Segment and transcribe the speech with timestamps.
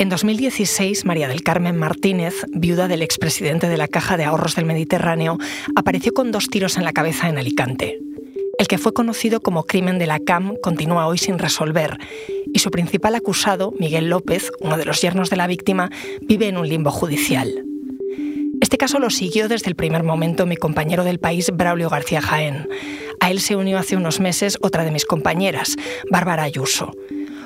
[0.00, 4.64] En 2016, María del Carmen Martínez, viuda del expresidente de la Caja de Ahorros del
[4.64, 5.36] Mediterráneo,
[5.76, 7.98] apareció con dos tiros en la cabeza en Alicante.
[8.58, 11.98] El que fue conocido como crimen de la CAM continúa hoy sin resolver
[12.50, 15.90] y su principal acusado, Miguel López, uno de los yernos de la víctima,
[16.22, 17.66] vive en un limbo judicial.
[18.62, 22.66] Este caso lo siguió desde el primer momento mi compañero del país, Braulio García Jaén.
[23.20, 25.76] A él se unió hace unos meses otra de mis compañeras,
[26.10, 26.90] Bárbara Ayuso.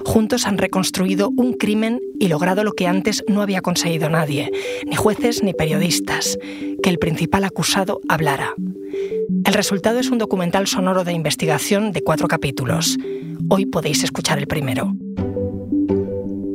[0.04, 4.50] Juntos han reconstruido un crimen y logrado lo que antes no había conseguido nadie,
[4.86, 6.38] ni jueces ni periodistas,
[6.82, 8.54] que el principal acusado hablara.
[9.44, 12.96] El resultado es un documental sonoro de investigación de cuatro capítulos.
[13.48, 14.94] Hoy podéis escuchar el primero.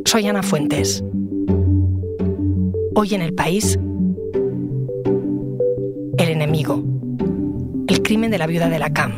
[0.05, 1.03] Soy Ana Fuentes.
[2.95, 3.77] Hoy en el país,
[6.17, 6.83] el enemigo,
[7.87, 9.15] el crimen de la viuda de la CAM.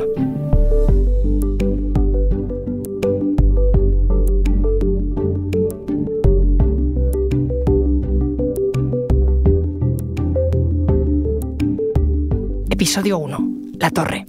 [12.82, 13.38] Episodio 1.
[13.78, 14.26] La Torre.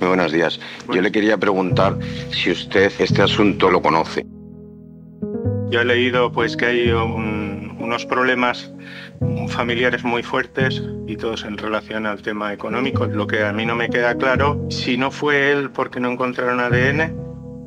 [0.00, 0.58] Muy buenos días.
[0.92, 1.98] Yo le quería preguntar
[2.30, 4.24] si usted este asunto lo conoce.
[5.70, 8.72] Yo he leído pues que hay un- unos problemas
[9.48, 13.06] familiares muy fuertes y todos en relación al tema económico.
[13.06, 16.60] Lo que a mí no me queda claro, si no fue él porque no encontraron
[16.60, 17.14] ADN,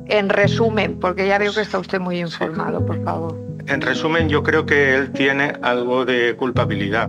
[0.06, 3.36] En resumen, porque ya veo que está usted muy informado, por favor.
[3.66, 7.08] en resumen yo creo que él tiene algo de culpabilidad.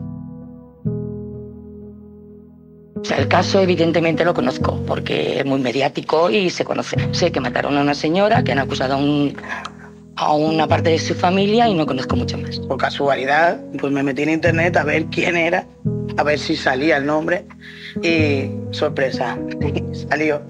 [2.96, 6.96] O sea, el caso evidentemente lo conozco porque es muy mediático y se conoce.
[7.14, 9.36] Sé que mataron a una señora, que han acusado a, un-
[10.16, 12.58] a una parte de su familia y no conozco mucho más.
[12.62, 15.68] Por casualidad, pues me metí en internet a ver quién era,
[16.18, 17.46] a ver si salía el nombre
[18.02, 19.38] y sorpresa,
[20.10, 20.42] salió.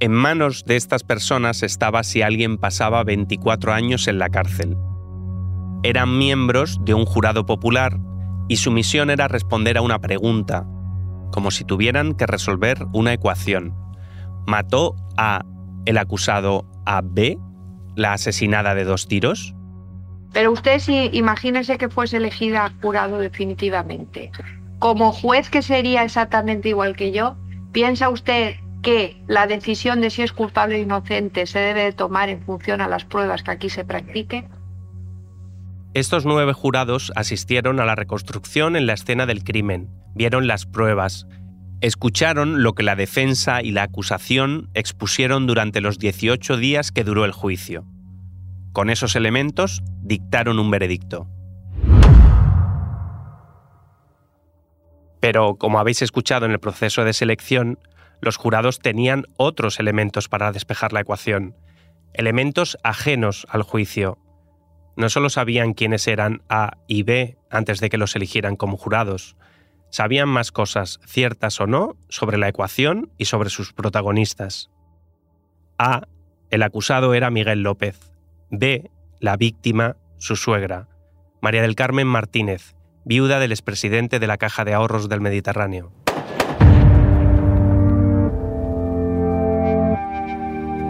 [0.00, 4.76] En manos de estas personas estaba si alguien pasaba 24 años en la cárcel.
[5.84, 7.98] Eran miembros de un jurado popular
[8.48, 10.66] y su misión era responder a una pregunta,
[11.30, 13.74] como si tuvieran que resolver una ecuación.
[14.46, 15.44] ¿Mató a
[15.86, 17.38] el acusado a B,
[17.94, 19.54] la asesinada de dos tiros?
[20.32, 24.32] Pero usted sí, imagínese que fuese elegida jurado definitivamente.
[24.80, 27.36] Como juez que sería exactamente igual que yo,
[27.72, 32.28] ¿piensa usted que la decisión de si es culpable o inocente se debe de tomar
[32.28, 34.48] en función a las pruebas que aquí se practiquen?
[35.94, 41.26] Estos nueve jurados asistieron a la reconstrucción en la escena del crimen, vieron las pruebas,
[41.80, 47.24] escucharon lo que la defensa y la acusación expusieron durante los 18 días que duró
[47.24, 47.86] el juicio.
[48.72, 51.28] Con esos elementos dictaron un veredicto.
[55.20, 57.78] Pero, como habéis escuchado en el proceso de selección,
[58.24, 61.56] los jurados tenían otros elementos para despejar la ecuación,
[62.12, 64.18] elementos ajenos al juicio,
[64.96, 69.36] no solo sabían quiénes eran A y B antes de que los eligieran como jurados,
[69.90, 74.70] sabían más cosas, ciertas o no, sobre la ecuación y sobre sus protagonistas.
[75.78, 76.02] A.
[76.50, 78.12] El acusado era Miguel López.
[78.50, 78.90] B.
[79.18, 80.88] La víctima, su suegra,
[81.40, 86.03] María del Carmen Martínez, viuda del expresidente de la Caja de Ahorros del Mediterráneo.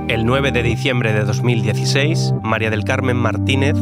[0.07, 3.75] El 9 de diciembre de 2016, María del Carmen Martínez,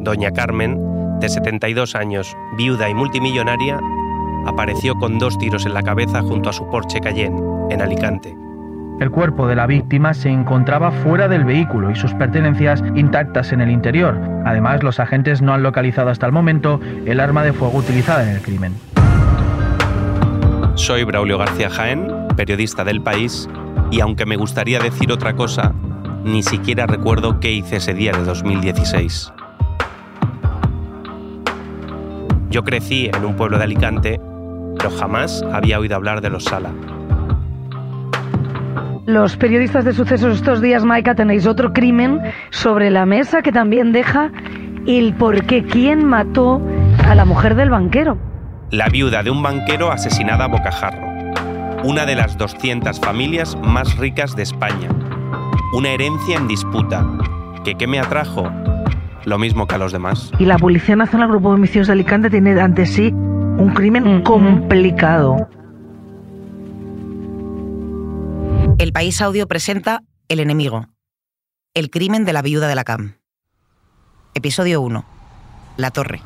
[0.00, 0.78] doña Carmen,
[1.20, 3.80] de 72 años, viuda y multimillonaria,
[4.46, 8.36] apareció con dos tiros en la cabeza junto a su Porsche Cayenne, en Alicante.
[9.00, 13.62] El cuerpo de la víctima se encontraba fuera del vehículo y sus pertenencias intactas en
[13.62, 14.20] el interior.
[14.44, 18.36] Además, los agentes no han localizado hasta el momento el arma de fuego utilizada en
[18.36, 18.74] el crimen.
[20.80, 23.46] Soy Braulio García Jaén, periodista del país,
[23.90, 25.74] y aunque me gustaría decir otra cosa,
[26.24, 29.30] ni siquiera recuerdo qué hice ese día de 2016.
[32.48, 34.20] Yo crecí en un pueblo de Alicante,
[34.78, 36.70] pero jamás había oído hablar de los Sala.
[39.04, 43.92] Los periodistas de sucesos estos días, Maika, tenéis otro crimen sobre la mesa que también
[43.92, 44.32] deja
[44.86, 46.58] el por qué quién mató
[47.06, 48.29] a la mujer del banquero.
[48.70, 51.04] La viuda de un banquero asesinada a bocajarro.
[51.82, 54.88] Una de las 200 familias más ricas de España.
[55.72, 57.04] Una herencia en disputa.
[57.64, 58.48] ¿Que qué me atrajo?
[59.24, 60.30] Lo mismo que a los demás.
[60.38, 65.48] Y la Policía Nacional Grupo de Homicidios de Alicante tiene ante sí un crimen complicado.
[68.78, 70.86] El País Audio presenta El enemigo.
[71.74, 73.16] El crimen de la viuda de la CAM.
[74.34, 75.04] Episodio 1.
[75.76, 76.22] La torre.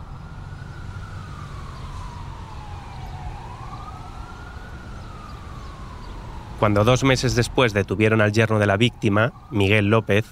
[6.64, 10.24] Cuando dos meses después detuvieron al yerno de la víctima, Miguel López,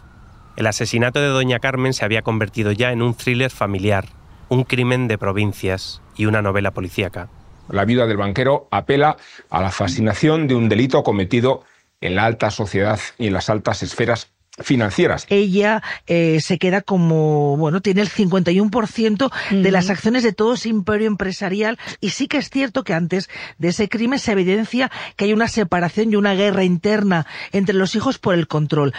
[0.57, 4.07] el asesinato de Doña Carmen se había convertido ya en un thriller familiar,
[4.49, 7.29] un crimen de provincias y una novela policíaca.
[7.69, 9.19] La vida del banquero apela
[9.51, 11.65] a la fascinación de un delito cometido
[12.01, 15.27] en la alta sociedad y en las altas esferas financieras.
[15.31, 20.69] Ella eh, se queda como, bueno, tiene el 51% de las acciones de todo ese
[20.69, 25.25] imperio empresarial y sí que es cierto que antes de ese crimen se evidencia que
[25.25, 28.93] hay una separación y una guerra interna entre los hijos por el control.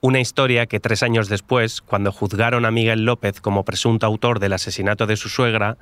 [0.00, 4.52] Una historia que tres años después, cuando juzgaron a Miguel López como presunto autor del
[4.52, 5.76] asesinato de su suegra,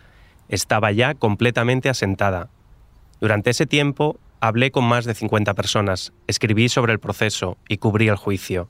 [0.49, 2.49] estaba ya completamente asentada.
[3.21, 8.09] Durante ese tiempo hablé con más de 50 personas, escribí sobre el proceso y cubrí
[8.09, 8.69] el juicio.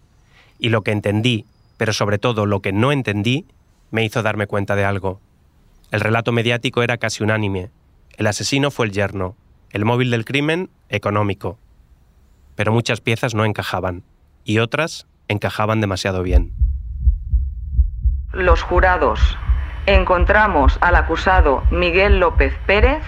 [0.63, 1.45] Y lo que entendí,
[1.77, 3.47] pero sobre todo lo que no entendí,
[3.91, 5.21] me hizo darme cuenta de algo.
[5.91, 7.71] El relato mediático era casi unánime.
[8.17, 9.35] El asesino fue el yerno,
[9.71, 11.59] el móvil del crimen, económico.
[12.55, 14.05] Pero muchas piezas no encajaban,
[14.45, 16.53] y otras encajaban demasiado bien.
[18.31, 19.19] Los jurados.
[19.87, 23.03] Encontramos al acusado Miguel López Pérez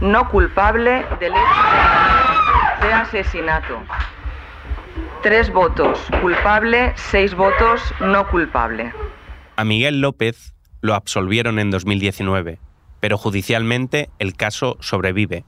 [0.00, 3.78] no culpable del hecho de asesinato.
[5.24, 8.92] Tres votos culpable, seis votos no culpable.
[9.56, 12.60] A Miguel López lo absolvieron en 2019,
[13.00, 15.46] pero judicialmente el caso sobrevive.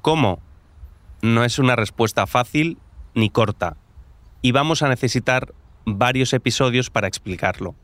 [0.00, 0.40] ¿Cómo?
[1.20, 2.78] No es una respuesta fácil
[3.12, 3.76] ni corta,
[4.40, 5.52] y vamos a necesitar
[5.84, 7.74] varios episodios para explicarlo.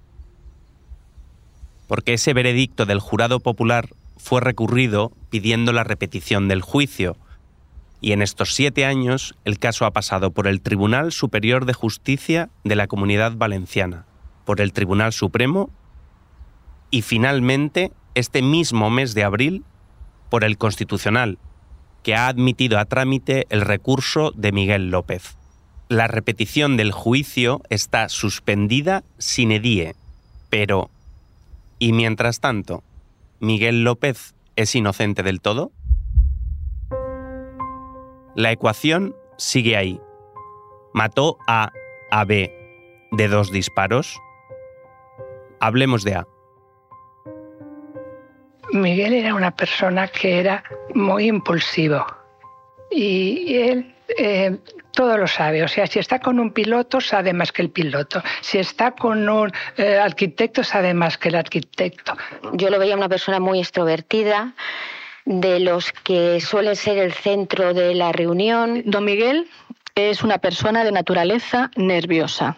[1.88, 7.18] Porque ese veredicto del jurado popular fue recurrido pidiendo la repetición del juicio,
[8.00, 12.50] y en estos siete años el caso ha pasado por el Tribunal Superior de Justicia
[12.64, 14.06] de la Comunidad Valenciana,
[14.44, 15.70] por el Tribunal Supremo
[16.90, 19.64] y finalmente, este mismo mes de abril,
[20.30, 21.38] por el Constitucional,
[22.02, 25.36] que ha admitido a trámite el recurso de Miguel López.
[25.88, 29.96] La repetición del juicio está suspendida sin edie,
[30.50, 30.90] pero
[31.78, 32.82] ¿y mientras tanto,
[33.40, 35.72] Miguel López es inocente del todo?
[38.38, 40.00] La ecuación sigue ahí.
[40.94, 41.72] ¿Mató a
[42.12, 42.54] a B
[43.10, 44.16] de dos disparos?
[45.58, 46.28] Hablemos de A.
[48.72, 50.62] Miguel era una persona que era
[50.94, 52.06] muy impulsivo
[52.92, 54.56] y él eh,
[54.92, 55.64] todo lo sabe.
[55.64, 58.22] O sea, si está con un piloto, sabe más que el piloto.
[58.40, 62.16] Si está con un eh, arquitecto, sabe más que el arquitecto.
[62.52, 64.54] Yo lo veía una persona muy extrovertida
[65.28, 68.82] de los que suele ser el centro de la reunión.
[68.86, 69.46] Don Miguel
[69.94, 72.56] es una persona de naturaleza nerviosa,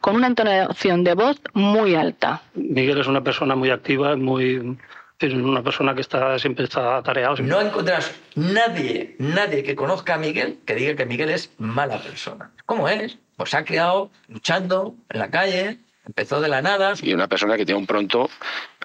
[0.00, 2.42] con una entonación de voz muy alta.
[2.54, 4.76] Miguel es una persona muy activa, muy
[5.18, 7.36] es una persona que está siempre está atareado.
[7.38, 12.50] No encontrarás nadie, nadie que conozca a Miguel que diga que Miguel es mala persona.
[12.66, 13.18] ¿Cómo es?
[13.36, 16.92] Pues se ha criado luchando en la calle, empezó de la nada.
[17.00, 18.28] Y una persona que tiene un pronto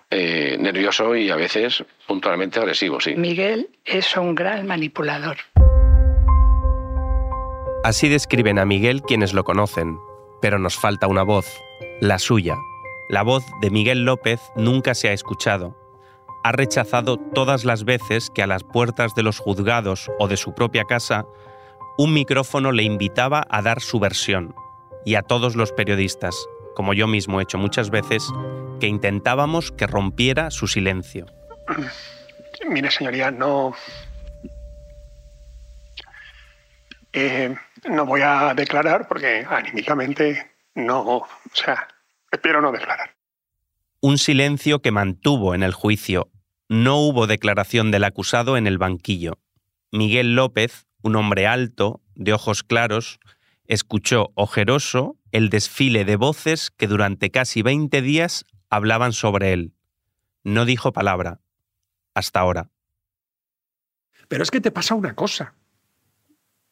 [0.09, 3.15] eh, nervioso y a veces puntualmente agresivo, sí.
[3.15, 5.37] Miguel es un gran manipulador.
[7.83, 9.99] Así describen a Miguel quienes lo conocen,
[10.41, 11.45] pero nos falta una voz,
[12.01, 12.55] la suya.
[13.09, 15.75] La voz de Miguel López nunca se ha escuchado.
[16.43, 20.55] Ha rechazado todas las veces que a las puertas de los juzgados o de su
[20.55, 21.25] propia casa
[21.97, 24.53] un micrófono le invitaba a dar su versión,
[25.05, 26.35] y a todos los periodistas,
[26.75, 28.31] como yo mismo he hecho muchas veces,
[28.79, 31.25] que intentábamos que rompiera su silencio.
[32.69, 33.73] Mire, señoría, no.
[37.13, 37.55] Eh,
[37.89, 41.01] no voy a declarar porque anímicamente no.
[41.01, 41.87] O sea,
[42.31, 43.15] espero no declarar.
[44.01, 46.29] Un silencio que mantuvo en el juicio.
[46.67, 49.39] No hubo declaración del acusado en el banquillo.
[49.91, 53.19] Miguel López, un hombre alto, de ojos claros,
[53.67, 59.73] escuchó ojeroso el desfile de voces que durante casi 20 días hablaban sobre él.
[60.43, 61.41] No dijo palabra.
[62.13, 62.69] Hasta ahora.
[64.27, 65.55] Pero es que te pasa una cosa.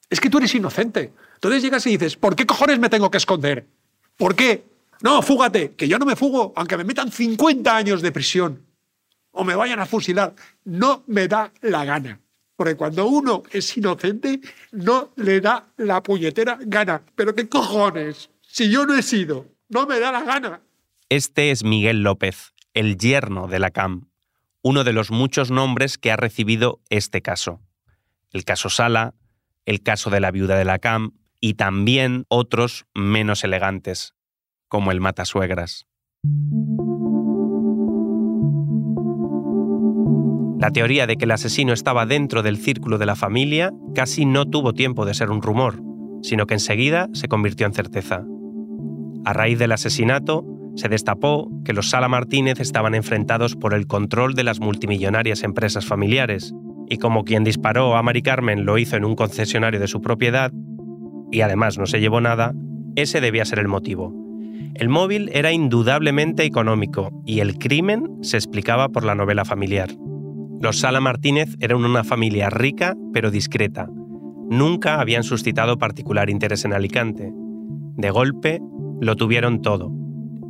[0.09, 1.13] Es que tú eres inocente.
[1.35, 3.67] Entonces llegas y dices, ¿por qué cojones me tengo que esconder?
[4.17, 4.65] ¿Por qué?
[5.01, 8.65] No, fúgate, que yo no me fugo, aunque me metan 50 años de prisión
[9.31, 10.33] o me vayan a fusilar.
[10.63, 12.22] No me da la gana.
[12.55, 14.39] Porque cuando uno es inocente,
[14.71, 17.01] no le da la puñetera gana.
[17.15, 20.61] Pero qué cojones, si yo no he sido, no me da la gana.
[21.09, 24.09] Este es Miguel López, el yerno de la CAM,
[24.61, 27.61] uno de los muchos nombres que ha recibido este caso.
[28.31, 29.13] El caso Sala,
[29.65, 34.15] el caso de la viuda de la CAM y también otros menos elegantes,
[34.67, 35.87] como el Matasuegras.
[40.63, 44.45] La teoría de que el asesino estaba dentro del círculo de la familia casi no
[44.45, 45.83] tuvo tiempo de ser un rumor,
[46.21, 48.23] sino que enseguida se convirtió en certeza.
[49.25, 50.45] A raíz del asesinato,
[50.77, 55.85] se destapó que los Sala Martínez estaban enfrentados por el control de las multimillonarias empresas
[55.85, 56.53] familiares,
[56.87, 60.53] y como quien disparó a Mari Carmen lo hizo en un concesionario de su propiedad,
[61.29, 62.53] y además no se llevó nada,
[62.95, 64.15] ese debía ser el motivo.
[64.75, 69.89] El móvil era indudablemente económico y el crimen se explicaba por la novela familiar.
[70.63, 73.89] Los Sala Martínez eran una familia rica pero discreta.
[74.49, 77.33] Nunca habían suscitado particular interés en Alicante.
[77.97, 78.61] De golpe,
[79.01, 79.91] lo tuvieron todo,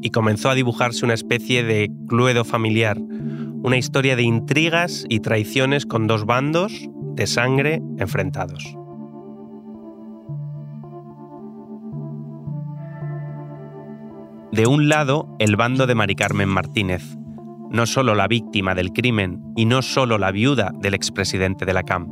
[0.03, 5.87] y comenzó a dibujarse una especie de cluedo familiar, una historia de intrigas y traiciones
[5.87, 8.63] con dos bandos de sangre enfrentados.
[14.51, 17.17] De un lado, el bando de Mari Carmen Martínez,
[17.73, 21.81] no solo la víctima del crimen y no solo la viuda del expresidente de la
[21.81, 22.07] CAM,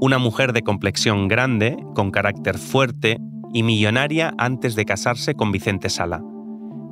[0.00, 3.18] una mujer de complexión grande, con carácter fuerte
[3.54, 6.22] y millonaria antes de casarse con Vicente Sala.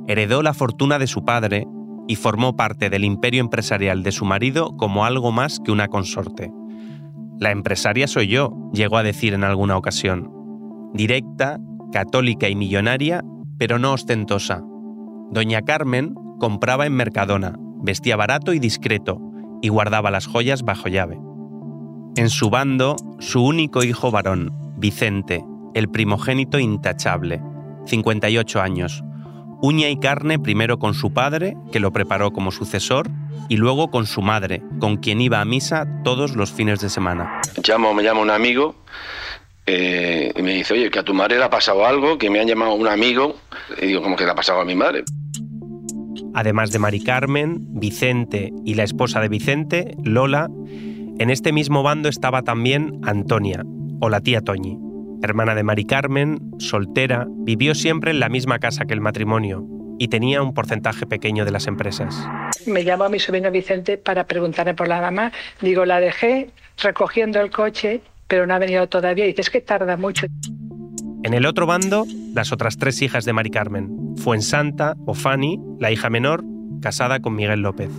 [0.07, 1.67] Heredó la fortuna de su padre
[2.07, 6.51] y formó parte del imperio empresarial de su marido como algo más que una consorte.
[7.37, 10.31] La empresaria soy yo, llegó a decir en alguna ocasión.
[10.93, 11.59] Directa,
[11.91, 13.25] católica y millonaria,
[13.57, 14.63] pero no ostentosa.
[15.31, 19.19] Doña Carmen compraba en Mercadona, vestía barato y discreto,
[19.61, 21.17] y guardaba las joyas bajo llave.
[22.15, 27.41] En su bando, su único hijo varón, Vicente, el primogénito intachable,
[27.85, 29.03] 58 años,
[29.61, 33.09] uña y carne primero con su padre, que lo preparó como sucesor,
[33.49, 37.41] y luego con su madre, con quien iba a misa todos los fines de semana.
[37.65, 38.75] Llamo, me llama un amigo
[39.65, 42.39] eh, y me dice, oye, que a tu madre le ha pasado algo, que me
[42.39, 43.35] han llamado un amigo.
[43.81, 45.03] Y digo, ¿cómo que le ha pasado a mi madre?
[46.35, 50.49] Además de Mari Carmen, Vicente y la esposa de Vicente, Lola,
[51.17, 53.63] en este mismo bando estaba también Antonia,
[54.01, 54.77] o la tía Toñi.
[55.23, 59.65] Hermana de Mari Carmen, soltera, vivió siempre en la misma casa que el matrimonio
[59.97, 62.27] y tenía un porcentaje pequeño de las empresas.
[62.65, 65.31] Me llamó a mi sobrino Vicente para preguntarme por la mamá.
[65.61, 66.49] Digo, la dejé
[66.83, 69.25] recogiendo el coche, pero no ha venido todavía.
[69.25, 70.27] Y dice, que tarda mucho.
[71.25, 72.05] En el otro bando,
[72.35, 74.15] las otras tres hijas de Mari Carmen.
[74.15, 76.43] Fuensanta o Fanny, la hija menor,
[76.83, 77.89] casada con Miguel López.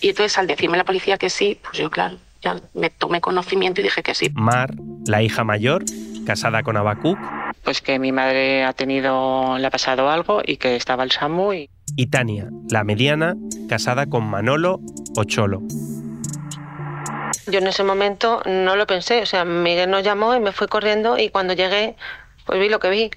[0.00, 3.82] Y entonces al decirme la policía que sí, pues yo claro, ya me tomé conocimiento
[3.82, 4.30] y dije que sí.
[4.32, 4.72] Mar,
[5.06, 5.84] la hija mayor,
[6.24, 7.18] casada con Abacuc.
[7.62, 11.52] Pues que mi madre ha tenido, le ha pasado algo y que estaba el SAMU
[11.52, 11.68] y...
[11.94, 13.36] Y Tania, la mediana,
[13.68, 14.80] casada con Manolo
[15.14, 15.60] o Cholo.
[17.46, 20.66] Yo en ese momento no lo pensé, o sea, Miguel nos llamó y me fui
[20.66, 21.96] corriendo y cuando llegué,
[22.46, 23.10] pues vi lo que vi.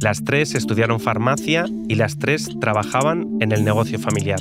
[0.00, 4.40] Las tres estudiaron farmacia y las tres trabajaban en el negocio familiar.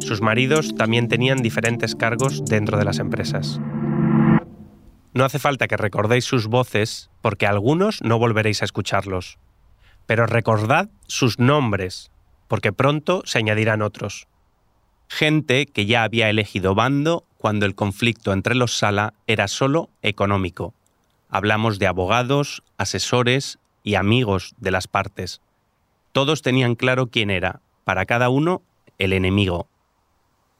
[0.00, 3.60] Sus maridos también tenían diferentes cargos dentro de las empresas.
[5.14, 9.38] No hace falta que recordéis sus voces porque algunos no volveréis a escucharlos.
[10.06, 12.10] Pero recordad sus nombres
[12.48, 14.26] porque pronto se añadirán otros.
[15.08, 20.74] Gente que ya había elegido bando cuando el conflicto entre los Sala era solo económico.
[21.28, 25.40] Hablamos de abogados, asesores y amigos de las partes.
[26.12, 28.62] Todos tenían claro quién era, para cada uno,
[28.98, 29.66] el enemigo.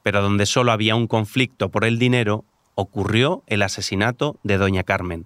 [0.03, 2.43] Pero donde solo había un conflicto por el dinero,
[2.75, 5.25] ocurrió el asesinato de Doña Carmen,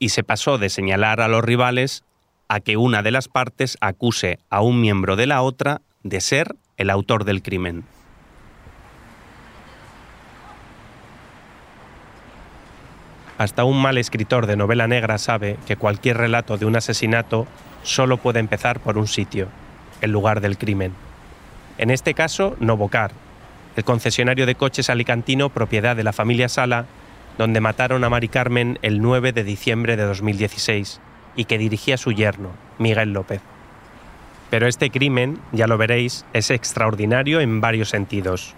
[0.00, 2.02] y se pasó de señalar a los rivales
[2.48, 6.56] a que una de las partes acuse a un miembro de la otra de ser
[6.76, 7.84] el autor del crimen.
[13.42, 17.48] Hasta un mal escritor de novela negra sabe que cualquier relato de un asesinato
[17.82, 19.48] solo puede empezar por un sitio,
[20.00, 20.92] el lugar del crimen.
[21.76, 23.10] En este caso, Novocar,
[23.74, 26.86] el concesionario de coches alicantino propiedad de la familia Sala,
[27.36, 31.00] donde mataron a Mari Carmen el 9 de diciembre de 2016
[31.34, 33.40] y que dirigía su yerno, Miguel López.
[34.50, 38.54] Pero este crimen, ya lo veréis, es extraordinario en varios sentidos.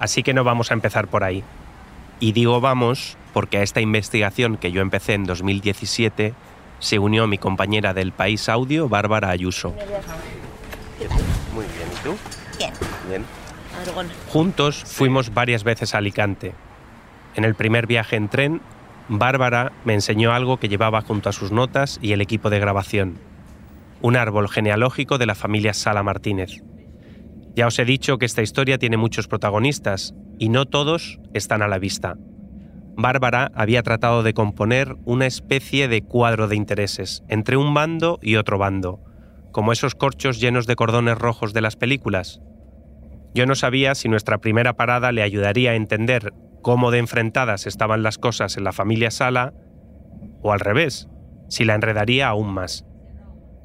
[0.00, 1.44] Así que no vamos a empezar por ahí.
[2.20, 6.34] Y digo vamos porque a esta investigación que yo empecé en 2017
[6.78, 9.74] se unió mi compañera del País Audio, Bárbara Ayuso.
[11.54, 12.16] Muy bien, ¿y tú?
[12.58, 12.72] Bien.
[13.08, 13.24] Bien.
[14.28, 16.52] Juntos fuimos varias veces a Alicante.
[17.34, 18.60] En el primer viaje en tren,
[19.08, 23.18] Bárbara me enseñó algo que llevaba junto a sus notas y el equipo de grabación.
[24.00, 26.62] Un árbol genealógico de la familia Sala Martínez.
[27.54, 31.68] Ya os he dicho que esta historia tiene muchos protagonistas y no todos están a
[31.68, 32.16] la vista.
[32.96, 38.36] Bárbara había tratado de componer una especie de cuadro de intereses entre un bando y
[38.36, 39.00] otro bando,
[39.52, 42.40] como esos corchos llenos de cordones rojos de las películas.
[43.34, 46.32] Yo no sabía si nuestra primera parada le ayudaría a entender
[46.62, 49.52] cómo de enfrentadas estaban las cosas en la familia Sala,
[50.42, 51.08] o al revés,
[51.48, 52.84] si la enredaría aún más,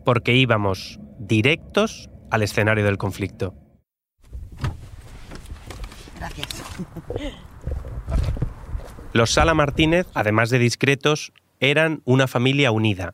[0.06, 3.54] porque íbamos directos al escenario del conflicto.
[9.14, 13.14] Los Sala Martínez, además de discretos, eran una familia unida,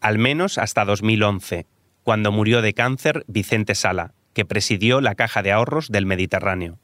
[0.00, 1.66] al menos hasta 2011,
[2.02, 6.78] cuando murió de cáncer Vicente Sala, que presidió la Caja de Ahorros del Mediterráneo.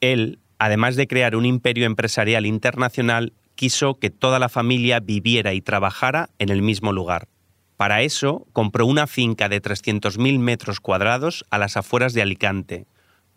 [0.00, 5.60] Él, además de crear un imperio empresarial internacional, quiso que toda la familia viviera y
[5.60, 7.28] trabajara en el mismo lugar.
[7.76, 12.86] Para eso compró una finca de 300.000 metros cuadrados a las afueras de Alicante,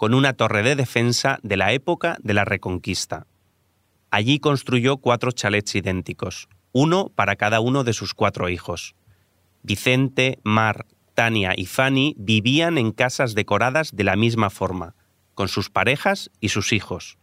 [0.02, 3.28] con una torre de defensa de la época de la Reconquista.
[4.10, 8.96] Allí construyó cuatro chalets idénticos, uno para cada uno de sus cuatro hijos.
[9.62, 14.96] Vicente, Mar, Tania y Fanny vivían en casas decoradas de la misma forma,
[15.36, 17.20] con sus parejas y sus hijos.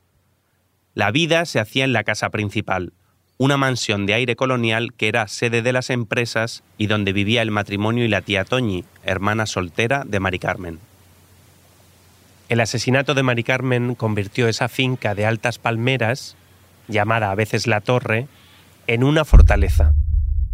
[0.95, 2.93] La vida se hacía en la casa principal,
[3.39, 7.51] una mansión de aire colonial que era sede de las empresas y donde vivía el
[7.51, 10.88] matrimonio y la tía Toñi, hermana soltera de Mari Carmen.
[12.49, 16.35] El asesinato de Mari Carmen convirtió esa finca de altas palmeras,
[16.89, 18.27] llamada a veces la Torre,
[18.87, 19.93] en una fortaleza,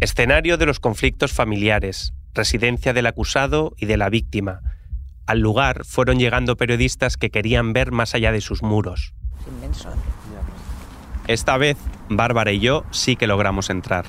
[0.01, 4.59] escenario de los conflictos familiares, residencia del acusado y de la víctima.
[5.25, 9.13] Al lugar fueron llegando periodistas que querían ver más allá de sus muros.
[11.27, 11.77] Esta vez,
[12.09, 14.05] Bárbara y yo sí que logramos entrar.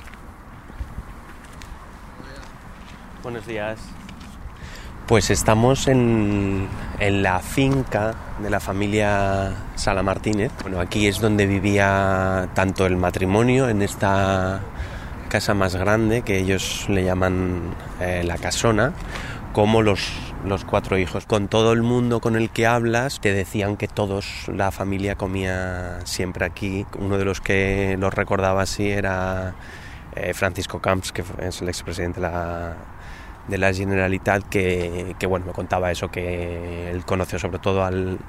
[3.23, 3.79] Buenos días.
[5.07, 6.67] Pues estamos en,
[6.99, 10.51] en, la finca de la familia Sala Martínez.
[10.61, 14.59] Bueno, aquí es donde vivía tanto el matrimonio en esta
[15.29, 18.91] casa más grande que ellos le llaman eh, la casona,
[19.53, 20.11] como los,
[20.43, 21.25] los cuatro hijos.
[21.25, 25.99] Con todo el mundo con el que hablas, te decían que todos, la familia comía
[26.03, 26.85] siempre aquí.
[26.99, 29.55] Uno de los que los recordaba así era
[30.17, 32.96] eh, Francisco Camps, que es el expresidente de la
[33.47, 38.19] de la Generalitat que, que, bueno, me contaba eso, que él conoció sobre todo al,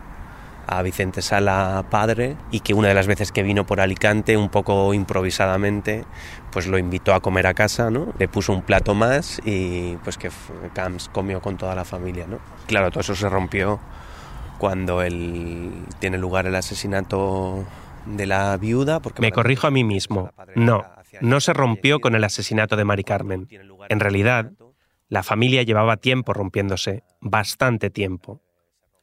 [0.69, 4.51] a Vicente Sala padre y que una de las veces que vino por Alicante, un
[4.51, 6.05] poco improvisadamente,
[6.53, 8.13] pues lo invitó a comer a casa, ¿no?
[8.19, 10.31] Le puso un plato más y pues que
[10.75, 12.39] Camps comió con toda la familia, ¿no?
[12.67, 13.81] Claro, todo eso se rompió
[14.59, 17.65] cuando él tiene lugar el asesinato
[18.05, 19.01] de la viuda.
[19.01, 20.31] Porque Me corrijo a mí mismo.
[20.55, 20.85] No,
[21.23, 23.49] no se rompió con el asesinato de Mari Carmen.
[23.89, 24.51] En realidad,
[25.09, 28.43] la familia llevaba tiempo rompiéndose, bastante tiempo.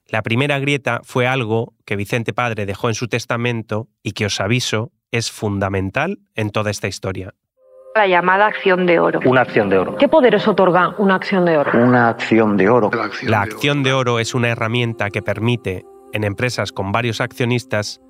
[0.07, 4.39] La primera grieta fue algo que Vicente Padre dejó en su testamento y que os
[4.39, 7.33] aviso es fundamental en toda esta historia.
[7.95, 9.21] La llamada acción de oro.
[9.25, 9.95] Una acción de oro.
[9.95, 11.71] ¿Qué poderes otorga una acción de oro?
[11.73, 12.91] Una acción de oro.
[13.23, 18.01] La acción de oro es una herramienta que permite, en empresas con varios accionistas,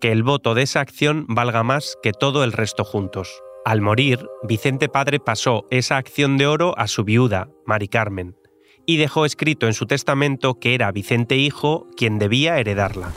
[0.00, 3.42] que el voto de esa acción valga más que todo el resto juntos.
[3.64, 8.36] Al morir, Vicente Padre pasó esa acción de oro a su viuda, Mari Carmen,
[8.84, 13.10] y dejó escrito en su testamento que era Vicente Hijo quien debía heredarla.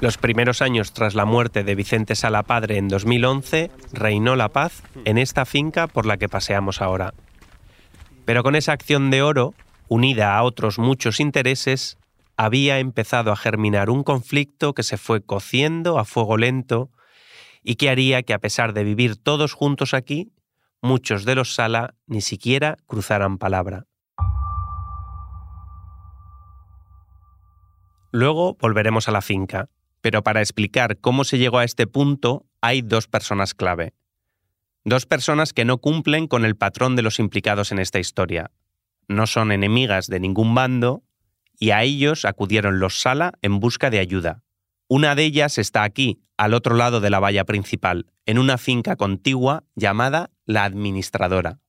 [0.00, 4.82] Los primeros años tras la muerte de Vicente Sala Padre en 2011, reinó la paz
[5.04, 7.14] en esta finca por la que paseamos ahora.
[8.24, 9.54] Pero con esa acción de oro,
[9.86, 11.98] unida a otros muchos intereses,
[12.36, 16.90] había empezado a germinar un conflicto que se fue cociendo a fuego lento
[17.62, 20.32] y que haría que a pesar de vivir todos juntos aquí,
[20.80, 23.86] muchos de los Sala ni siquiera cruzaran palabra.
[28.10, 29.70] Luego volveremos a la finca,
[30.02, 33.94] pero para explicar cómo se llegó a este punto hay dos personas clave.
[34.84, 38.50] Dos personas que no cumplen con el patrón de los implicados en esta historia.
[39.08, 41.04] No son enemigas de ningún bando
[41.58, 44.42] y a ellos acudieron los Sala en busca de ayuda.
[44.94, 48.94] Una de ellas está aquí, al otro lado de la valla principal, en una finca
[48.96, 51.60] contigua llamada La Administradora.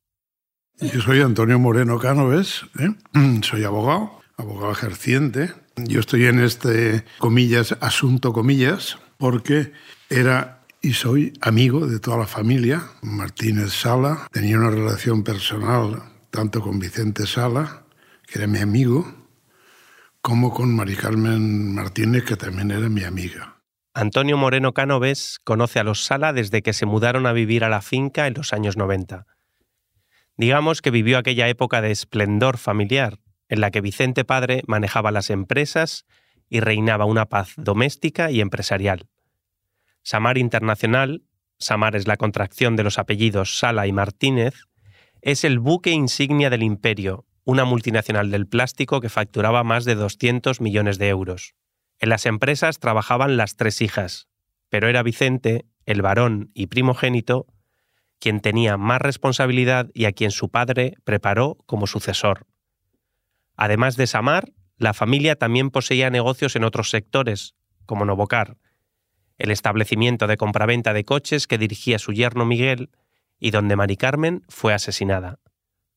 [0.82, 2.90] Yo soy Antonio Moreno Cánoves, ¿eh?
[3.44, 5.54] soy abogado, abogado ejerciente.
[5.78, 9.72] Yo estoy en este, comillas, asunto, comillas, porque
[10.10, 12.90] era y soy amigo de toda la familia.
[13.04, 17.84] Martínez Sala tenía una relación personal tanto con Vicente Sala,
[18.28, 19.23] que era mi amigo,
[20.24, 23.62] como con Mari Carmen Martínez, que también era mi amiga.
[23.94, 27.82] Antonio Moreno Cánoves conoce a los Sala desde que se mudaron a vivir a la
[27.82, 29.28] finca en los años 90.
[30.38, 35.30] Digamos que vivió aquella época de esplendor familiar, en la que Vicente Padre manejaba las
[35.30, 36.06] empresas
[36.50, 39.10] y reinaba una paz doméstica y empresarial.
[40.04, 41.24] Samar Internacional,
[41.60, 44.56] Samar es la contracción de los apellidos Sala y Martínez,
[45.22, 50.62] es el buque insignia del imperio, una multinacional del plástico que facturaba más de 200
[50.62, 51.56] millones de euros.
[52.00, 54.28] En las empresas trabajaban las tres hijas,
[54.70, 57.48] pero era Vicente, el varón y primogénito,
[58.20, 62.48] quien tenía más responsabilidad y a quien su padre preparó como sucesor.
[63.56, 68.58] Además de Samar, la familia también poseía negocios en otros sectores, como Novocar,
[69.38, 72.90] el establecimiento de compraventa de coches que dirigía su yerno Miguel
[73.40, 75.40] y donde Mari Carmen fue asesinada.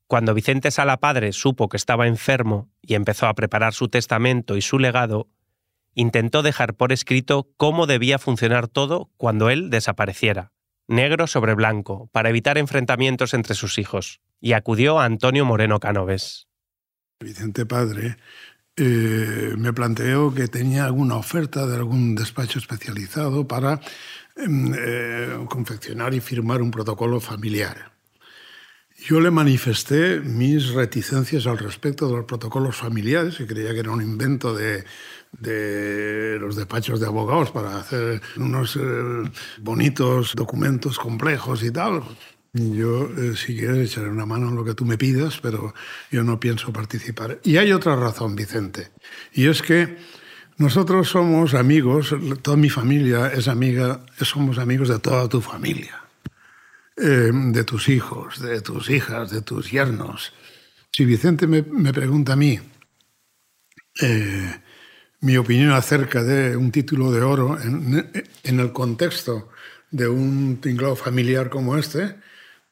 [0.06, 4.62] Cuando Vicente Sala padre supo que estaba enfermo y empezó a preparar su testamento y
[4.62, 5.28] su legado,
[5.94, 10.52] intentó dejar por escrito cómo debía funcionar todo cuando él desapareciera,
[10.86, 16.46] negro sobre blanco, para evitar enfrentamientos entre sus hijos, y acudió a Antonio Moreno Canoves.
[17.18, 18.18] Vicente Padre
[18.76, 23.80] eh, me planteó que tenía alguna oferta de algún despacho especializado para
[24.36, 27.95] em, eh, confeccionar y firmar un protocolo familiar.
[29.08, 33.92] Yo le manifesté mis reticencias al respecto de los protocolos familiares, y creía que era
[33.92, 34.82] un invento de,
[35.30, 42.02] de los despachos de abogados para hacer unos eh, bonitos documentos complejos y tal.
[42.52, 45.72] Yo, eh, si quieres, echaré una mano en lo que tú me pidas, pero
[46.10, 47.38] yo no pienso participar.
[47.44, 48.88] Y hay otra razón, Vicente,
[49.32, 49.98] y es que
[50.56, 56.05] nosotros somos amigos, toda mi familia es amiga, somos amigos de toda tu familia,
[56.96, 60.32] eh, de tus hijos, de tus hijas, de tus yernos.
[60.90, 62.58] Si Vicente me, pregunta a mí
[64.00, 64.62] eh,
[65.20, 68.10] mi opinión acerca de un título de oro en,
[68.44, 69.50] el contexto
[69.90, 72.16] de un tinglado familiar como este,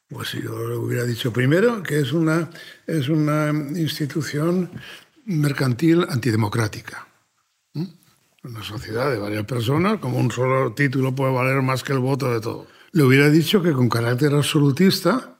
[0.07, 2.49] pues yo le hubiera dicho primero que es una,
[2.87, 4.71] es una institución
[5.25, 7.07] mercantil antidemocrática.
[8.43, 12.31] Una sociedad de varias personas, como un solo título puede valer más que el voto
[12.31, 12.74] de todos.
[12.95, 15.37] Le hubiera dicho que con carácter absolutista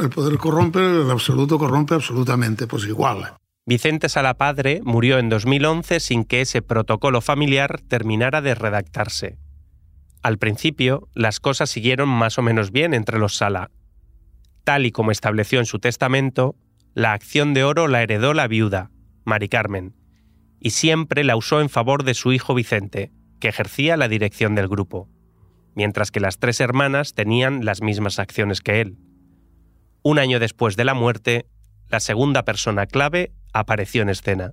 [0.00, 3.34] el poder corrompe, el absoluto corrompe absolutamente, pues igual.
[3.66, 9.38] Vicente Salapadre murió en 2011 sin que ese protocolo familiar terminara de redactarse.
[10.22, 13.72] Al principio, las cosas siguieron más o menos bien entre los Sala.
[14.62, 16.54] Tal y como estableció en su testamento,
[16.94, 18.92] la acción de oro la heredó la viuda,
[19.24, 19.96] Mari Carmen,
[20.60, 24.68] y siempre la usó en favor de su hijo Vicente, que ejercía la dirección del
[24.68, 25.08] grupo,
[25.74, 28.96] mientras que las tres hermanas tenían las mismas acciones que él.
[30.02, 31.46] Un año después de la muerte,
[31.88, 34.52] la segunda persona clave apareció en escena.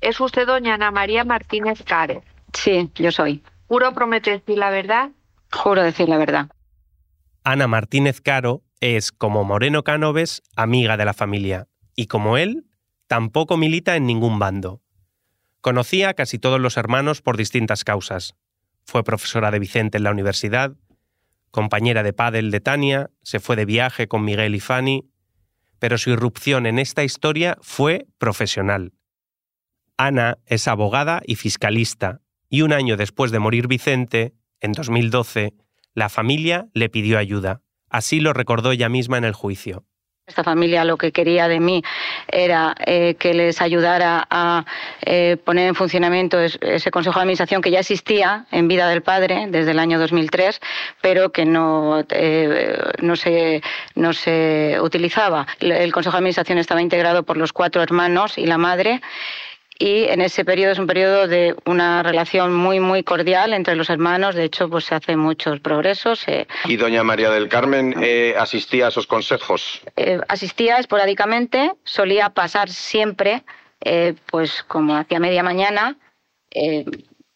[0.00, 2.24] ¿Es usted doña Ana María Martínez Cárez?
[2.52, 3.42] Sí, yo soy.
[3.68, 5.10] ¿Juro prometer decir la verdad?
[5.50, 6.48] Juro decir la verdad.
[7.44, 12.66] Ana Martínez Caro es, como Moreno Cánoves, amiga de la familia, y como él,
[13.06, 14.80] tampoco milita en ningún bando.
[15.60, 18.34] Conocía a casi todos los hermanos por distintas causas.
[18.84, 20.76] Fue profesora de Vicente en la universidad,
[21.50, 25.08] compañera de pádel de Tania, se fue de viaje con Miguel y Fanny,
[25.78, 28.92] pero su irrupción en esta historia fue profesional.
[29.96, 35.54] Ana es abogada y fiscalista, y un año después de morir Vicente, en 2012,
[35.94, 37.60] la familia le pidió ayuda.
[37.88, 39.84] Así lo recordó ella misma en el juicio.
[40.32, 41.84] Esta familia lo que quería de mí
[42.26, 44.64] era eh, que les ayudara a
[45.02, 49.44] eh, poner en funcionamiento ese Consejo de Administración que ya existía en vida del padre
[49.50, 50.58] desde el año 2003,
[51.02, 53.60] pero que no, eh, no, se,
[53.94, 55.46] no se utilizaba.
[55.60, 59.02] El Consejo de Administración estaba integrado por los cuatro hermanos y la madre
[59.78, 63.90] y en ese periodo es un periodo de una relación muy muy cordial entre los
[63.90, 64.34] hermanos.
[64.34, 66.46] De hecho pues se hacen muchos progresos eh.
[66.66, 72.70] y doña María del Carmen eh, asistía a esos consejos eh, asistía esporádicamente solía pasar
[72.70, 73.44] siempre
[74.30, 75.96] pues como hacía media mañana.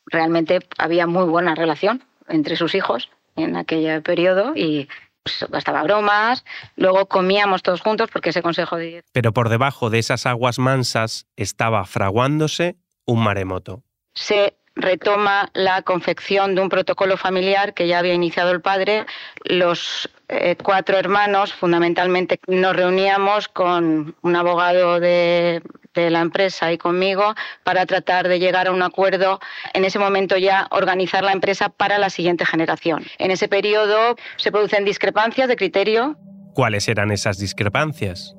[0.06, 4.88] Realmente había muy buena relación entre sus hijos en aquel periodo y
[5.26, 6.44] pues, gastaba bromas,
[6.76, 9.02] luego comíamos todos juntos porque ese consejo de...
[9.12, 13.82] Pero por debajo de esas aguas mansas estaba fraguándose un maremoto.
[14.14, 19.04] Se retoma la confección de un protocolo familiar que ya había iniciado el padre.
[19.44, 25.60] Los eh, cuatro hermanos, fundamentalmente, nos reuníamos con un abogado de
[26.02, 29.40] de la empresa y conmigo para tratar de llegar a un acuerdo,
[29.74, 33.04] en ese momento ya organizar la empresa para la siguiente generación.
[33.18, 36.16] En ese periodo se producen discrepancias de criterio.
[36.54, 38.34] ¿Cuáles eran esas discrepancias?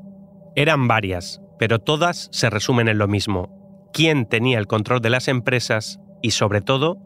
[0.55, 3.89] Eran varias, pero todas se resumen en lo mismo.
[3.93, 6.97] ¿Quién tenía el control de las empresas y, sobre todo,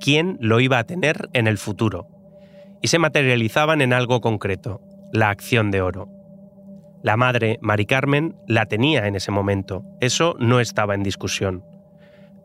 [0.00, 2.06] quién lo iba a tener en el futuro?
[2.82, 4.80] Y se materializaban en algo concreto,
[5.12, 6.08] la acción de oro.
[7.02, 9.84] La madre, Mari Carmen, la tenía en ese momento.
[10.00, 11.64] Eso no estaba en discusión.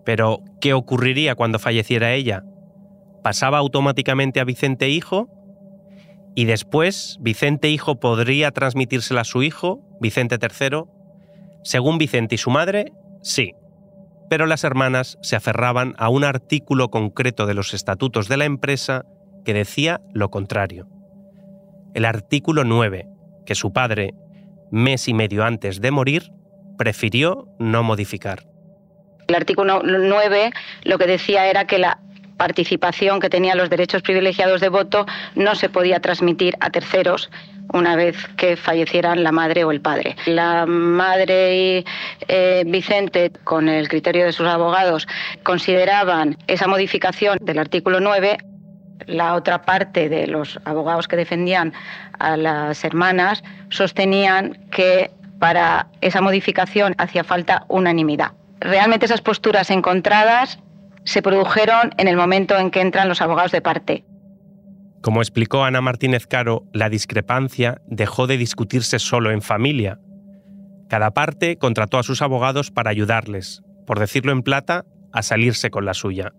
[0.06, 2.44] Pero, ¿qué ocurriría cuando falleciera ella?
[3.24, 5.30] ¿Pasaba automáticamente a Vicente Hijo?
[6.36, 10.84] ¿Y después Vicente Hijo podría transmitírsela a su hijo, Vicente III?
[11.64, 13.54] Según Vicente y su madre, sí.
[14.30, 19.06] pero las hermanas se aferraban a un artículo concreto de los estatutos de la empresa
[19.44, 20.88] que decía lo contrario.
[21.94, 23.08] El artículo 9,
[23.46, 24.14] que su padre,
[24.76, 26.32] mes y medio antes de morir,
[26.78, 28.44] prefirió no modificar.
[29.28, 30.52] El artículo 9
[30.84, 32.00] lo que decía era que la
[32.36, 37.32] participación que tenían los derechos privilegiados de voto no se podía transmitir a terceros
[37.74, 40.18] una vez que fallecieran la madre o el padre.
[40.26, 41.86] La madre y
[42.28, 45.08] eh, Vicente, con el criterio de sus abogados,
[45.44, 48.38] consideraban esa modificación del artículo 9
[49.08, 51.74] la otra parte de los abogados que defendían
[52.20, 58.32] a las hermanas sostenían que para esa modificación hacía falta unanimidad.
[58.60, 60.60] Realmente esas posturas encontradas
[61.04, 64.06] se produjeron en el momento en que entran los abogados de parte.
[65.02, 70.00] Como explicó Ana Martínez Caro, la discrepancia dejó de discutirse solo en familia.
[70.90, 75.86] Cada parte contrató a sus abogados para ayudarles, por decirlo en plata, a salirse con
[75.86, 76.34] la suya.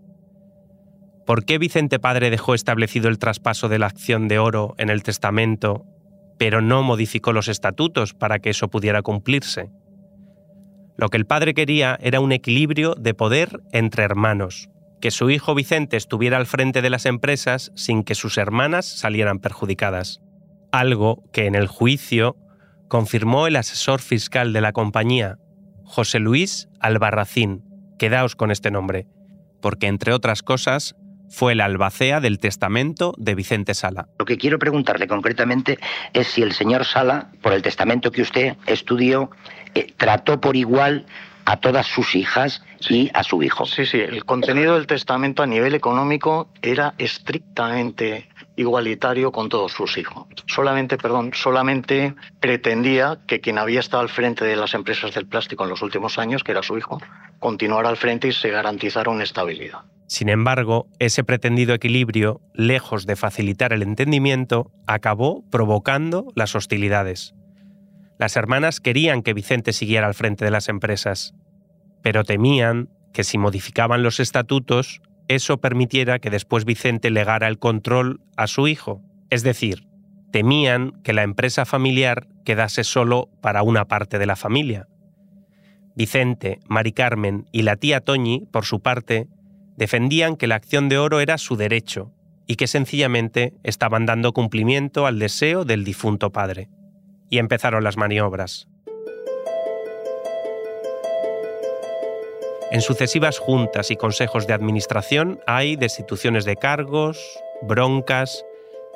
[1.27, 5.03] ¿Por qué Vicente Padre dejó establecido el traspaso de la acción de oro en el
[5.03, 5.85] testamento,
[6.39, 9.73] pero no modificó los estatutos para que eso pudiera cumplirse?
[10.97, 15.57] Lo que el padre quería era un equilibrio de poder entre hermanos, que su hijo
[15.57, 20.21] Vicente estuviera al frente de las empresas sin que sus hermanas salieran perjudicadas.
[20.71, 22.37] Algo que en el juicio
[22.87, 25.39] confirmó el asesor fiscal de la compañía,
[25.83, 27.65] José Luis Albarracín.
[27.99, 29.09] Quedaos con este nombre,
[29.61, 30.95] porque entre otras cosas
[31.29, 34.09] fue la albacea del testamento de Vicente Sala.
[34.19, 35.79] Lo que quiero preguntarle concretamente
[36.13, 39.31] es si el señor Sala, por el testamento que usted estudió,
[39.75, 41.07] eh, trató por igual
[41.47, 43.65] a todas sus hijas y a su hijo.
[43.65, 49.97] Sí, sí, el contenido del testamento a nivel económico era estrictamente igualitario con todos sus
[49.97, 50.27] hijos.
[50.47, 55.65] Solamente, perdón, solamente pretendía que quien había estado al frente de las empresas del plástico
[55.65, 57.01] en los últimos años, que era su hijo,
[57.39, 59.81] continuara al frente y se garantizara una estabilidad.
[60.09, 67.35] Sin embargo, ese pretendido equilibrio, lejos de facilitar el entendimiento, acabó provocando las hostilidades.
[68.19, 71.35] Las hermanas querían que Vicente siguiera al frente de las empresas,
[72.03, 78.21] pero temían que si modificaban los estatutos, eso permitiera que después Vicente legara el control
[78.37, 79.03] a su hijo.
[79.29, 79.87] Es decir,
[80.31, 84.87] temían que la empresa familiar quedase solo para una parte de la familia.
[85.97, 89.29] Vicente, Mari Carmen y la tía Toñi, por su parte,
[89.77, 92.13] defendían que la acción de oro era su derecho
[92.47, 96.69] y que sencillamente estaban dando cumplimiento al deseo del difunto padre.
[97.31, 98.69] Y empezaron las maniobras.
[102.73, 107.19] En sucesivas juntas y consejos de administración hay destituciones de cargos,
[107.63, 108.45] broncas,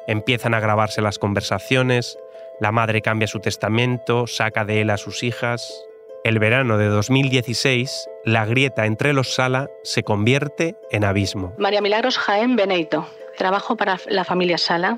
[0.06, 2.18] empiezan a grabarse las conversaciones,
[2.58, 5.84] la madre cambia su testamento, saca de él a sus hijas.
[6.22, 11.54] El verano de 2016, la grieta entre los Sala se convierte en abismo.
[11.56, 13.06] María Milagros Jaén Beneito.
[13.38, 14.96] Trabajo para la familia Sala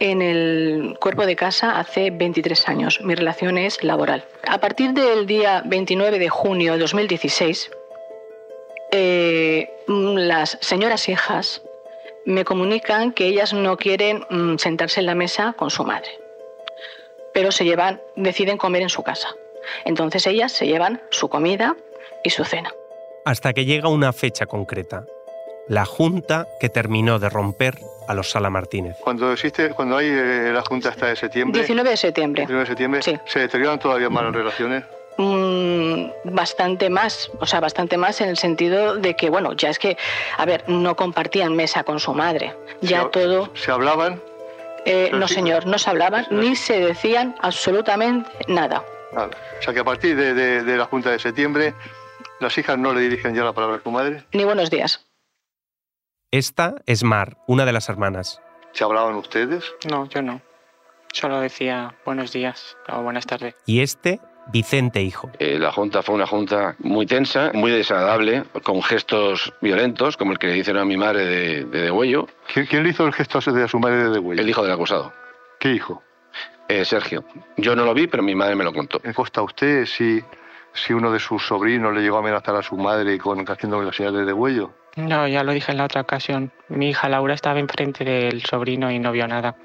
[0.00, 3.00] en el cuerpo de casa hace 23 años.
[3.02, 4.24] Mi relación es laboral.
[4.48, 7.70] A partir del día 29 de junio de 2016,
[8.90, 11.62] eh, las señoras hijas
[12.24, 16.18] me comunican que ellas no quieren mm, sentarse en la mesa con su madre,
[17.32, 19.36] pero se llevan, deciden comer en su casa.
[19.84, 21.76] Entonces ellas se llevan su comida
[22.22, 22.72] y su cena.
[23.24, 25.04] Hasta que llega una fecha concreta,
[25.68, 28.96] la junta que terminó de romper a los Sala Martínez.
[29.00, 31.60] Cuando existe, cuando hay eh, la junta esta de septiembre.
[31.60, 32.42] 19 de septiembre.
[32.42, 33.02] 19 de septiembre.
[33.02, 33.18] Sí.
[33.26, 34.84] ¿Se deterioran todavía más las relaciones?
[35.16, 39.78] Mm, bastante más, o sea, bastante más en el sentido de que, bueno, ya es
[39.78, 39.96] que,
[40.36, 43.50] a ver, no compartían mesa con su madre, ya ¿Se, todo...
[43.54, 44.20] ¿Se hablaban?
[44.86, 48.84] Eh, no, señor, no se hablaban ni se decían absolutamente nada.
[49.14, 49.30] Nada.
[49.58, 51.74] O sea que a partir de, de, de la Junta de septiembre,
[52.40, 54.24] las hijas no le dirigen ya la palabra a su madre.
[54.32, 55.06] Ni buenos días.
[56.30, 58.40] Esta es Mar, una de las hermanas.
[58.72, 59.72] ¿Se hablaban ustedes?
[59.88, 60.42] No, yo no.
[61.12, 63.54] Solo decía buenos días o buenas tardes.
[63.66, 65.30] Y este, Vicente Hijo.
[65.38, 70.38] Eh, la junta fue una junta muy tensa, muy desagradable, con gestos violentos, como el
[70.38, 72.26] que le hicieron a mi madre de, de Degüello.
[72.52, 74.42] ¿Quién, ¿Quién, le hizo el gesto de su madre de Degüello?
[74.42, 75.12] El hijo del acusado.
[75.60, 76.02] ¿Qué hijo?
[76.68, 77.24] Eh, Sergio.
[77.56, 79.00] Yo no lo vi, pero mi madre me lo contó.
[79.04, 80.22] ¿Me consta a usted si,
[80.72, 83.92] si uno de sus sobrinos le llegó a amenazar a su madre con haciéndole la
[83.92, 84.72] señal de Degüello?
[84.96, 86.52] No, ya lo dije en la otra ocasión.
[86.68, 89.56] Mi hija Laura estaba enfrente del sobrino y no vio nada.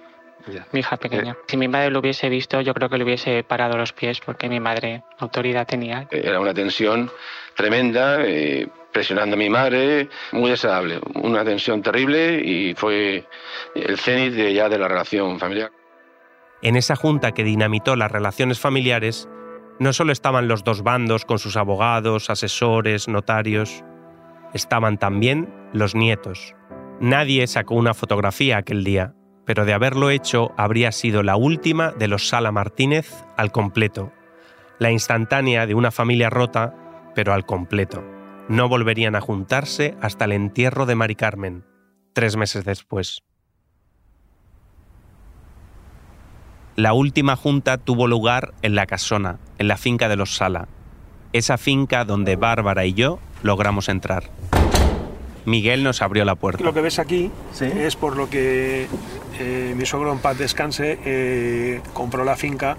[0.48, 0.66] Ya.
[0.72, 1.38] Mi hija pequeña.
[1.48, 4.50] Si mi madre lo hubiese visto, yo creo que le hubiese parado los pies porque
[4.50, 6.08] mi madre autoridad tenía.
[6.12, 7.12] Era una tensión
[7.56, 11.00] tremenda, eh, presionando a mi madre, muy desagradable.
[11.16, 13.26] Una tensión terrible y fue
[13.76, 15.72] el cenit de ya de la relación familiar.
[16.62, 19.30] En esa junta que dinamitó las relaciones familiares,
[19.80, 23.86] No solo estaban los dos bandos con sus abogados, asesores, notarios,
[24.54, 26.54] estaban también los nietos.
[27.00, 32.10] Nadie sacó una fotografía aquel día, pero de haberlo hecho habría sido la última de
[32.10, 34.12] los Sala Martínez al completo,
[34.80, 36.76] la instantánea de una familia rota,
[37.16, 38.04] pero al completo.
[38.50, 41.64] No volverían a juntarse hasta el entierro de Mari Carmen,
[42.14, 43.24] tres meses después.
[46.80, 50.70] La última junta tuvo lugar en la casona, en la finca de los Sala,
[51.34, 54.30] esa finca donde Bárbara y yo logramos entrar.
[55.44, 56.64] Miguel nos abrió la puerta.
[56.64, 58.88] Lo que ves aquí es por lo que
[59.40, 62.78] eh, mi suegro en paz descanse eh, compró la finca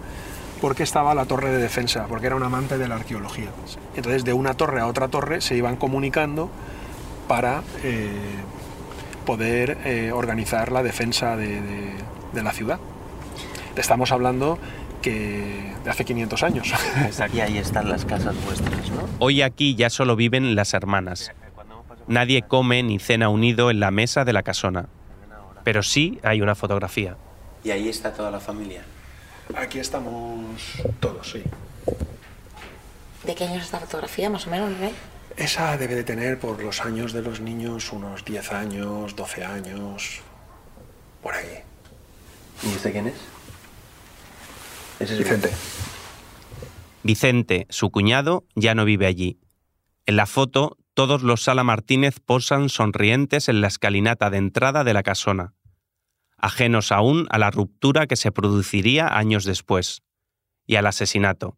[0.63, 3.51] porque estaba la torre de defensa, porque era un amante de la arqueología.
[3.97, 6.49] Entonces de una torre a otra torre se iban comunicando
[7.29, 8.09] para eh,
[9.27, 11.61] poder organizar la defensa de,
[12.33, 12.81] de la ciudad.
[13.81, 14.59] Estamos hablando
[15.01, 16.73] que de hace 500 años.
[17.33, 19.09] Y ahí están las casas vuestras, ¿no?
[19.19, 21.33] Hoy aquí ya solo viven las hermanas.
[22.07, 24.89] Nadie come ni cena unido en la mesa de la casona.
[25.65, 27.17] Pero sí hay una fotografía.
[27.65, 28.83] Y ahí está toda la familia.
[29.57, 30.61] Aquí estamos
[31.01, 31.43] todos, sí.
[33.25, 34.93] ¿De qué años es esta fotografía, más o menos, Miguel?
[35.37, 40.21] Esa debe de tener por los años de los niños unos 10 años, 12 años,
[41.23, 41.61] por ahí.
[42.63, 43.15] ¿Y este quién es?
[45.01, 45.51] Ese es Vicente.
[47.03, 49.41] Vicente, su cuñado, ya no vive allí.
[50.05, 54.93] En la foto, todos los Sala Martínez posan sonrientes en la escalinata de entrada de
[54.93, 55.55] la casona,
[56.37, 60.03] ajenos aún a la ruptura que se produciría años después,
[60.67, 61.57] y al asesinato.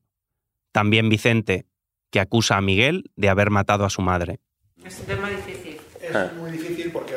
[0.70, 1.66] También Vicente,
[2.10, 4.38] que acusa a Miguel de haber matado a su madre.
[4.84, 5.80] Es un tema difícil.
[6.00, 7.11] Es muy difícil porque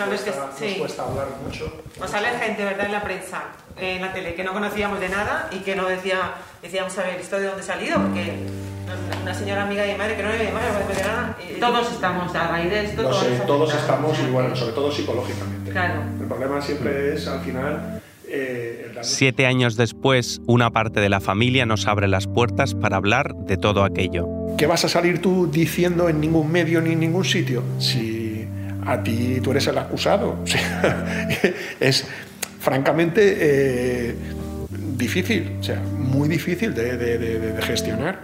[0.00, 1.72] a todos nos, cuesta, nos cuesta hablar mucho.
[2.00, 3.42] O sale gente, ¿verdad?, en la prensa,
[3.78, 7.20] en la tele, que no conocíamos de nada y que no decía, decíamos, a ver,
[7.20, 8.00] ¿esto de dónde ha salido?
[8.00, 8.34] Porque
[9.22, 11.36] una señora amiga de mi madre que no me madre, no de nada.
[11.56, 13.02] Y todos estamos a raíz de esto.
[13.02, 15.70] Todos, sé, todos estamos y bueno, sobre todo psicológicamente.
[15.72, 16.02] Claro.
[16.20, 21.20] El problema siempre es, al final, eh, el Siete años después, una parte de la
[21.20, 24.26] familia nos abre las puertas para hablar de todo aquello.
[24.56, 27.62] ¿Qué vas a salir tú diciendo en ningún medio ni en ningún sitio?
[27.78, 28.25] Si
[28.86, 30.36] a ti tú eres el acusado.
[30.42, 31.28] O sea,
[31.80, 32.08] es
[32.60, 34.14] francamente eh,
[34.96, 38.20] difícil, o sea, muy difícil de, de- de- de gestionar.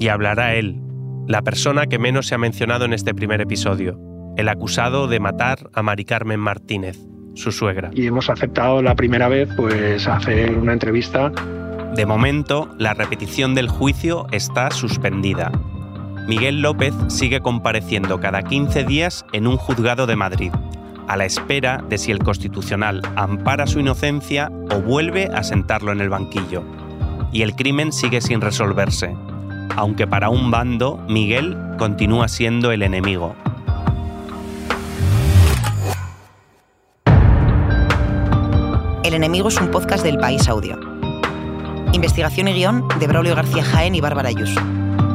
[0.00, 0.80] Y hablará él,
[1.28, 3.98] la persona que menos se ha mencionado en este primer episodio,
[4.36, 6.98] el acusado de matar a Mari Carmen Martínez,
[7.34, 7.90] su suegra.
[7.94, 11.30] Y hemos aceptado la primera vez pues hacer una entrevista
[11.94, 15.52] De momento, la repetición del juicio está suspendida.
[16.26, 20.52] Miguel López sigue compareciendo cada 15 días en un juzgado de Madrid,
[21.08, 26.00] a la espera de si el Constitucional ampara su inocencia o vuelve a sentarlo en
[26.00, 26.62] el banquillo.
[27.32, 29.16] Y el crimen sigue sin resolverse,
[29.76, 33.34] aunque para un bando Miguel continúa siendo el enemigo.
[39.02, 40.78] El enemigo es un podcast del País Audio.
[41.92, 44.60] Investigación y guion de Braulio García Jaén y Bárbara Ayuso.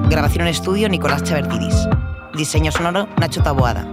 [0.10, 1.86] Grabación en estudio Nicolás Chavertidis.
[2.34, 3.86] Diseño sonoro Nacho Taboada.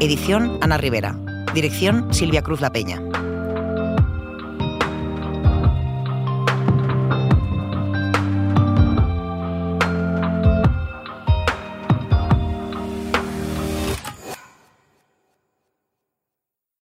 [0.00, 1.16] Edición Ana Rivera.
[1.54, 3.00] Dirección Silvia Cruz La Peña.